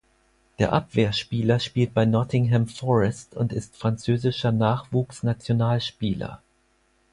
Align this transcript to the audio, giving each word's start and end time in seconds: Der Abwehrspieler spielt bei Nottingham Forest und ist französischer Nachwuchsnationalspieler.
Der 0.57 0.73
Abwehrspieler 0.73 1.59
spielt 1.59 1.93
bei 1.93 2.05
Nottingham 2.05 2.65
Forest 2.67 3.35
und 3.35 3.53
ist 3.53 3.75
französischer 3.77 4.51
Nachwuchsnationalspieler. 4.51 6.41